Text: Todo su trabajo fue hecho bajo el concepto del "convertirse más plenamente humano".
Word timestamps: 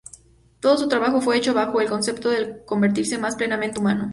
Todo 0.59 0.79
su 0.79 0.87
trabajo 0.87 1.21
fue 1.21 1.37
hecho 1.37 1.53
bajo 1.53 1.79
el 1.79 1.87
concepto 1.87 2.31
del 2.31 2.65
"convertirse 2.65 3.19
más 3.19 3.35
plenamente 3.35 3.79
humano". 3.79 4.09